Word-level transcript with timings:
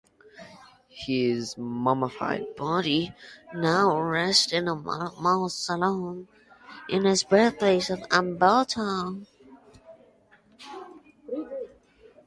His 0.89 1.55
mummified 1.59 2.55
body 2.55 3.13
now 3.53 3.99
rests 4.01 4.51
in 4.51 4.67
a 4.67 4.73
mausoleum 4.73 6.27
in 6.89 7.05
his 7.05 7.23
birthplace 7.23 7.91
of 7.91 7.99
Ambato. 8.09 9.27